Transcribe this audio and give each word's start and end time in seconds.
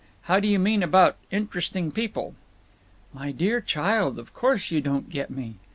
How 0.23 0.39
do 0.39 0.47
you 0.47 0.57
mean 0.57 0.81
about 0.81 1.17
'Interesting 1.29 1.91
People'?" 1.91 2.33
"My 3.13 3.31
dear 3.31 3.61
child, 3.61 4.17
of 4.17 4.33
course 4.33 4.71
you 4.71 4.81
don't 4.81 5.11
get 5.11 5.29
me." 5.29 5.57